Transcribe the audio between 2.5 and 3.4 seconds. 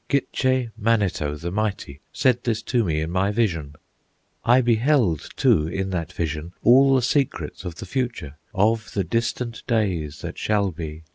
to me in my